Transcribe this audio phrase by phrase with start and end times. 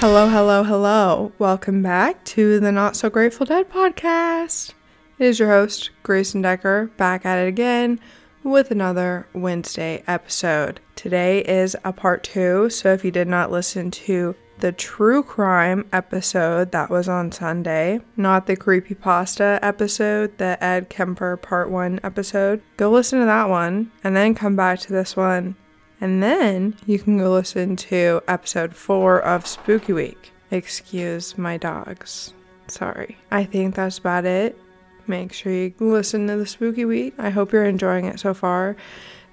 [0.00, 1.32] Hello, hello, hello.
[1.38, 4.72] Welcome back to the Not So Grateful Dead podcast.
[5.18, 8.00] It is your host, Grayson Decker, back at it again
[8.42, 10.80] with another Wednesday episode.
[10.96, 15.86] Today is a part two, so if you did not listen to the true crime
[15.92, 22.62] episode that was on Sunday, not the creepypasta episode, the Ed Kemper part one episode,
[22.78, 25.56] go listen to that one and then come back to this one
[26.00, 30.32] and then you can go listen to episode four of Spooky Week.
[30.50, 32.32] Excuse my dogs.
[32.68, 33.18] Sorry.
[33.30, 34.58] I think that's about it.
[35.06, 37.14] Make sure you listen to the Spooky Week.
[37.18, 38.76] I hope you're enjoying it so far.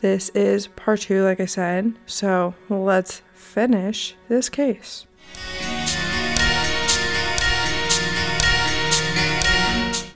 [0.00, 1.94] This is part two, like I said.
[2.06, 5.06] So let's finish this case.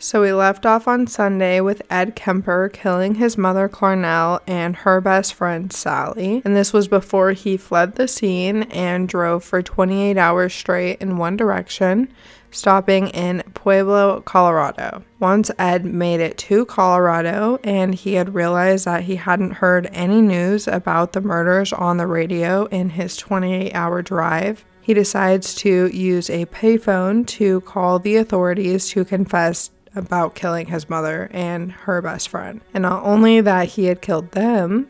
[0.07, 5.01] So we left off on Sunday with Ed Kemper killing his mother Clarnell and her
[5.01, 6.43] best friend Sally.
[6.45, 11.17] And this was before he fled the scene and drove for 28 hours straight in
[11.17, 12.09] one direction,
[12.53, 15.03] stopping in Pueblo, Colorado.
[15.19, 20.21] Once Ed made it to Colorado and he had realized that he hadn't heard any
[20.21, 25.89] news about the murders on the radio in his 28 hour drive, he decides to
[25.89, 32.01] use a payphone to call the authorities to confess about killing his mother and her
[32.03, 32.61] best friend.
[32.73, 34.89] And not only that he had killed them,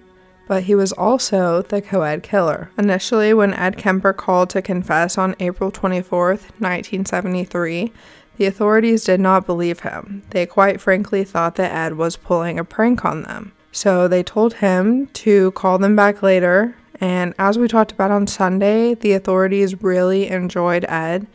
[0.48, 2.70] but he was also the co ed killer.
[2.78, 7.92] Initially, when Ed Kemper called to confess on April 24th, 1973,
[8.36, 10.22] the authorities did not believe him.
[10.30, 13.52] They quite frankly thought that Ed was pulling a prank on them.
[13.72, 16.76] So they told him to call them back later.
[17.00, 21.26] And as we talked about on Sunday, the authorities really enjoyed Ed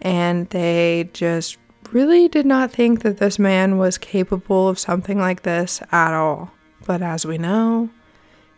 [0.00, 1.56] and they just
[1.92, 6.52] really did not think that this man was capable of something like this at all.
[6.86, 7.90] But as we know,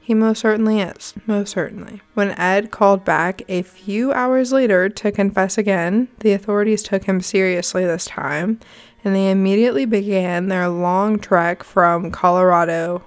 [0.01, 1.15] he most certainly is.
[1.27, 2.01] Most certainly.
[2.15, 7.21] When Ed called back a few hours later to confess again, the authorities took him
[7.21, 8.59] seriously this time,
[9.05, 13.03] and they immediately began their long trek from Colorado.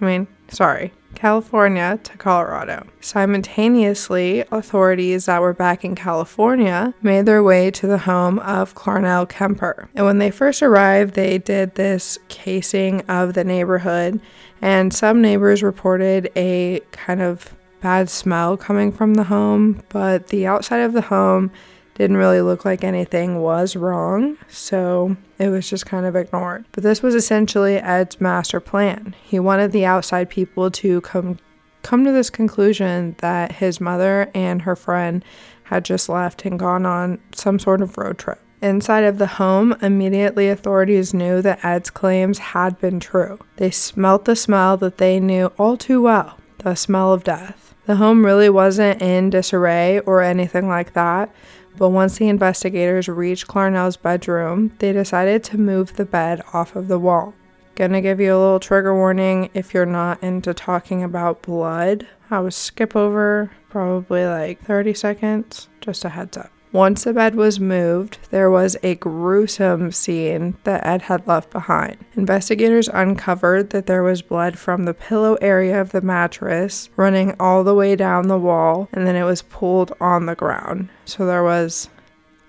[0.00, 2.86] I mean, sorry, California to Colorado.
[3.00, 9.28] Simultaneously, authorities that were back in California made their way to the home of Clarnell
[9.28, 9.88] Kemper.
[9.94, 14.20] And when they first arrived, they did this casing of the neighborhood,
[14.62, 20.46] and some neighbors reported a kind of bad smell coming from the home, but the
[20.46, 21.50] outside of the home
[21.96, 26.66] didn't really look like anything was wrong, so it was just kind of ignored.
[26.72, 29.14] But this was essentially Ed's master plan.
[29.22, 31.38] He wanted the outside people to come
[31.82, 35.24] come to this conclusion that his mother and her friend
[35.64, 38.40] had just left and gone on some sort of road trip.
[38.60, 43.38] Inside of the home, immediately authorities knew that Ed's claims had been true.
[43.56, 47.74] They smelt the smell that they knew all too well the smell of death.
[47.84, 51.32] The home really wasn't in disarray or anything like that,
[51.76, 56.88] but once the investigators reached Clarnell's bedroom, they decided to move the bed off of
[56.88, 57.34] the wall.
[57.74, 62.06] Gonna give you a little trigger warning if you're not into talking about blood.
[62.30, 66.50] I would skip over probably like 30 seconds, just a heads up.
[66.76, 71.96] Once the bed was moved, there was a gruesome scene that Ed had left behind.
[72.16, 77.64] Investigators uncovered that there was blood from the pillow area of the mattress running all
[77.64, 80.90] the way down the wall, and then it was pooled on the ground.
[81.06, 81.88] So there was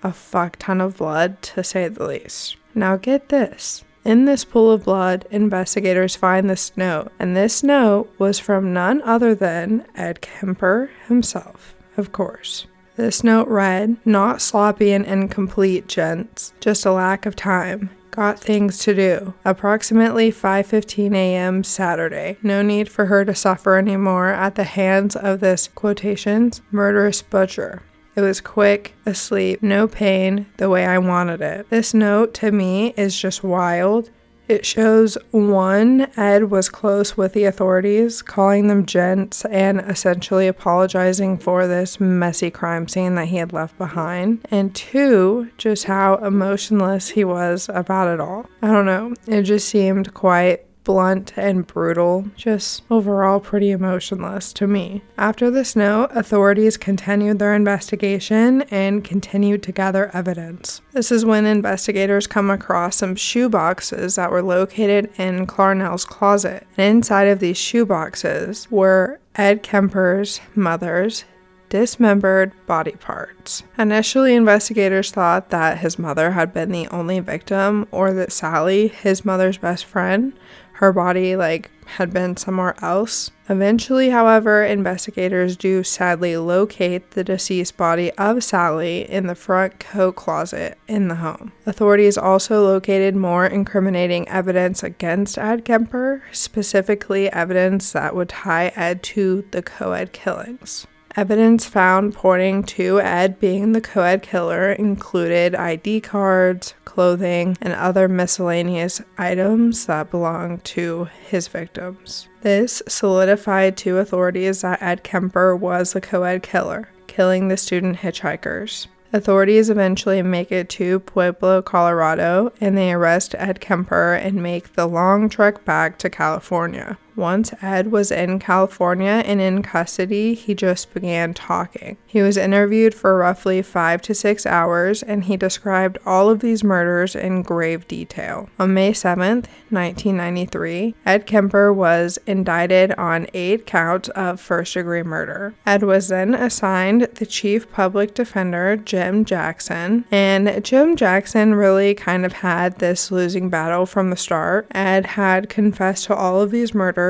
[0.02, 2.58] a fuck ton of blood, to say the least.
[2.74, 3.82] Now, get this.
[4.04, 9.00] In this pool of blood, investigators find this note, and this note was from none
[9.04, 12.66] other than Ed Kemper himself, of course.
[12.98, 17.90] This note read, Not sloppy and incomplete, gents, just a lack of time.
[18.10, 19.34] Got things to do.
[19.44, 21.62] Approximately 5:15 a.m.
[21.62, 22.38] Saturday.
[22.42, 27.82] No need for her to suffer anymore at the hands of this quotations murderous butcher.
[28.16, 31.70] It was quick, asleep, no pain, the way I wanted it.
[31.70, 34.10] This note to me is just wild
[34.48, 41.38] it shows one, Ed was close with the authorities, calling them gents and essentially apologizing
[41.38, 44.46] for this messy crime scene that he had left behind.
[44.50, 48.46] And two, just how emotionless he was about it all.
[48.62, 54.66] I don't know, it just seemed quite blunt and brutal, just overall pretty emotionless to
[54.66, 55.02] me.
[55.18, 60.80] After this note, authorities continued their investigation and continued to gather evidence.
[60.92, 66.66] This is when investigators come across some shoe boxes that were located in Clarnell's closet.
[66.78, 71.26] And inside of these shoe boxes were Ed Kemper's mother's
[71.68, 73.62] dismembered body parts.
[73.76, 79.24] Initially, investigators thought that his mother had been the only victim or that Sally, his
[79.24, 80.32] mother's best friend,
[80.78, 83.32] her body like had been somewhere else.
[83.48, 90.14] Eventually, however, investigators do sadly locate the deceased body of Sally in the front coat
[90.14, 91.50] closet in the home.
[91.66, 99.02] Authorities also located more incriminating evidence against Ed Kemper, specifically evidence that would tie Ed
[99.02, 100.86] to the co ed killings.
[101.18, 107.72] Evidence found pointing to Ed being the co ed killer included ID cards, clothing, and
[107.72, 112.28] other miscellaneous items that belonged to his victims.
[112.42, 117.96] This solidified to authorities that Ed Kemper was the co ed killer, killing the student
[117.96, 118.86] hitchhikers.
[119.12, 124.86] Authorities eventually make it to Pueblo, Colorado, and they arrest Ed Kemper and make the
[124.86, 126.96] long trek back to California.
[127.18, 131.96] Once Ed was in California and in custody, he just began talking.
[132.06, 136.62] He was interviewed for roughly five to six hours and he described all of these
[136.62, 138.48] murders in grave detail.
[138.60, 145.54] On May 7th, 1993, Ed Kemper was indicted on eight counts of first degree murder.
[145.66, 152.24] Ed was then assigned the chief public defender, Jim Jackson, and Jim Jackson really kind
[152.24, 154.68] of had this losing battle from the start.
[154.70, 157.07] Ed had confessed to all of these murders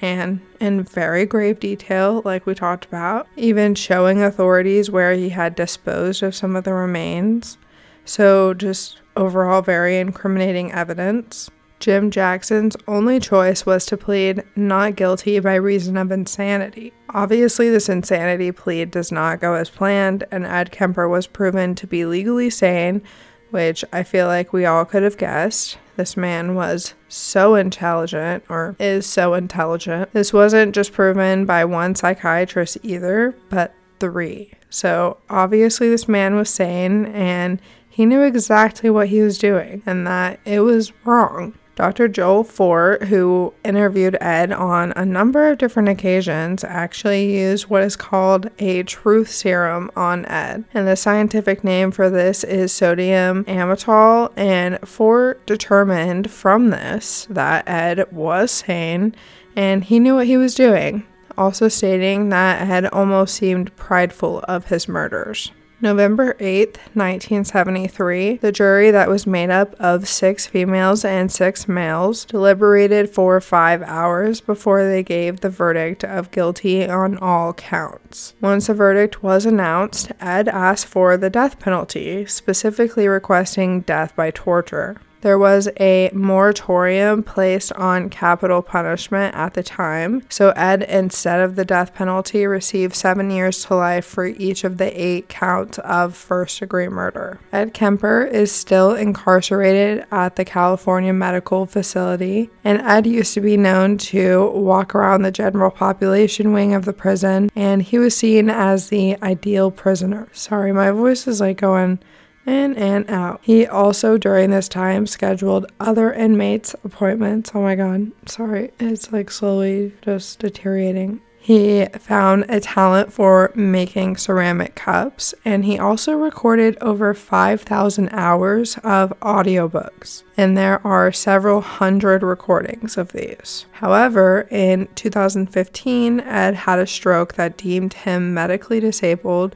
[0.00, 5.54] and in very grave detail, like we talked about, even showing authorities where he had
[5.54, 7.56] disposed of some of the remains.
[8.04, 11.50] So, just overall, very incriminating evidence.
[11.80, 16.92] Jim Jackson's only choice was to plead not guilty by reason of insanity.
[17.10, 21.86] Obviously, this insanity plea does not go as planned, and Ed Kemper was proven to
[21.86, 23.02] be legally sane,
[23.50, 25.78] which I feel like we all could have guessed.
[25.96, 30.12] This man was so intelligent, or is so intelligent.
[30.12, 34.52] This wasn't just proven by one psychiatrist either, but three.
[34.70, 40.04] So obviously, this man was sane and he knew exactly what he was doing and
[40.06, 41.56] that it was wrong.
[41.76, 42.06] Dr.
[42.06, 47.96] Joel Fort, who interviewed Ed on a number of different occasions, actually used what is
[47.96, 50.64] called a truth serum on Ed.
[50.72, 54.32] And the scientific name for this is sodium amytal.
[54.36, 59.14] And Fort determined from this that Ed was sane
[59.56, 61.06] and he knew what he was doing,
[61.36, 65.52] also stating that Ed almost seemed prideful of his murders.
[65.84, 72.24] November 8th, 1973, the jury that was made up of six females and six males
[72.24, 78.32] deliberated for five hours before they gave the verdict of guilty on all counts.
[78.40, 84.30] Once the verdict was announced, Ed asked for the death penalty, specifically requesting death by
[84.30, 84.96] torture.
[85.24, 91.56] There was a moratorium placed on capital punishment at the time, so Ed, instead of
[91.56, 96.14] the death penalty, received seven years to life for each of the eight counts of
[96.14, 97.40] first degree murder.
[97.54, 103.56] Ed Kemper is still incarcerated at the California Medical Facility, and Ed used to be
[103.56, 108.50] known to walk around the general population wing of the prison, and he was seen
[108.50, 110.28] as the ideal prisoner.
[110.32, 111.98] Sorry, my voice is like going
[112.46, 113.40] in and out.
[113.42, 117.52] He also, during this time, scheduled other inmates' appointments.
[117.54, 121.20] Oh my god, sorry, it's like slowly just deteriorating.
[121.44, 128.78] He found a talent for making ceramic cups, and he also recorded over 5,000 hours
[128.82, 133.66] of audiobooks, and there are several hundred recordings of these.
[133.72, 139.54] However, in 2015, Ed had a stroke that deemed him medically disabled,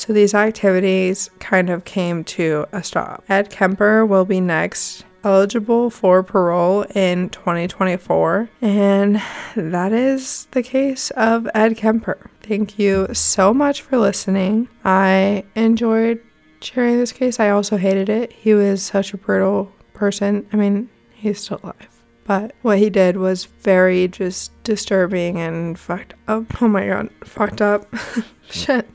[0.00, 3.22] so these activities kind of came to a stop.
[3.28, 8.48] Ed Kemper will be next eligible for parole in 2024.
[8.62, 9.22] And
[9.54, 12.30] that is the case of Ed Kemper.
[12.42, 14.70] Thank you so much for listening.
[14.86, 16.20] I enjoyed
[16.62, 17.38] sharing this case.
[17.38, 18.32] I also hated it.
[18.32, 20.46] He was such a brutal person.
[20.50, 22.02] I mean, he's still alive.
[22.24, 26.62] But what he did was very just disturbing and fucked up.
[26.62, 27.92] Oh my god, fucked up.
[28.50, 28.88] Shit.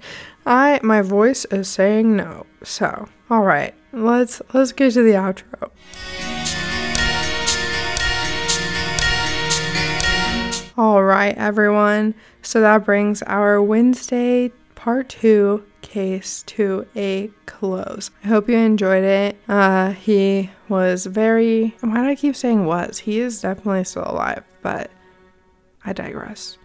[0.46, 2.46] I my voice is saying no.
[2.64, 5.72] So, all right let's let's get to the outro.
[10.78, 12.16] All right, everyone.
[12.42, 18.12] So that brings our Wednesday part two case to a close.
[18.24, 19.38] I hope you enjoyed it.
[19.48, 21.76] Uh, he was very.
[21.80, 23.00] Why do I keep saying was?
[23.00, 24.92] He is definitely still alive, but
[25.86, 26.58] I digress.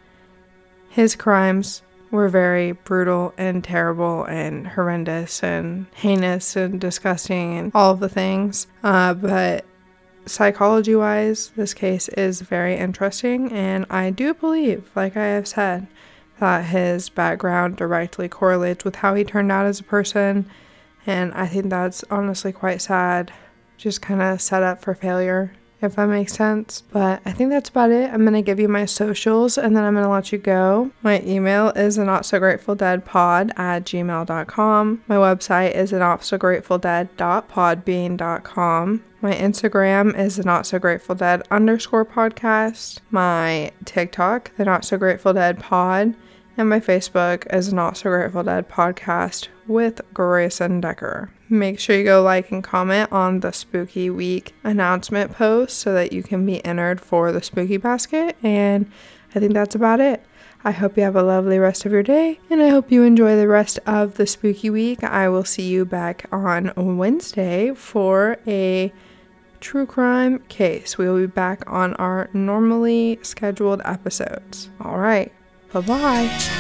[0.89, 7.93] His crimes were very brutal and terrible and horrendous and heinous and disgusting and all
[7.93, 8.67] of the things.
[8.83, 9.65] Uh, but
[10.27, 15.87] psychology wise, this case is very interesting, and I do believe, like I have said,
[16.39, 20.51] that his background directly correlates with how he turned out as a person.
[21.07, 23.33] And I think that's honestly quite sad.
[23.77, 25.53] Just kind of set up for failure
[25.83, 26.83] if that makes sense.
[26.93, 28.13] But I think that's about it.
[28.13, 30.91] I'm going to give you my socials and then I'm going to let you go.
[31.03, 35.03] My email is a not so grateful dead pod at gmail.com.
[35.07, 39.05] My website is a not so grateful dead.podbean.com.
[39.23, 43.01] My Instagram is the Not So Grateful Dead underscore podcast.
[43.11, 46.15] My TikTok, the Not So Grateful Dead pod.
[46.57, 51.31] And my Facebook is Not So Grateful Dead podcast with Grayson Decker.
[51.49, 56.13] Make sure you go like and comment on the Spooky Week announcement post so that
[56.13, 58.37] you can be entered for the Spooky Basket.
[58.43, 58.91] And
[59.35, 60.25] I think that's about it.
[60.63, 63.35] I hope you have a lovely rest of your day, and I hope you enjoy
[63.35, 65.03] the rest of the spooky week.
[65.03, 68.93] I will see you back on Wednesday for a
[69.61, 70.99] true crime case.
[70.99, 74.69] We will be back on our normally scheduled episodes.
[74.83, 75.33] All right.
[75.73, 76.60] Bye bye.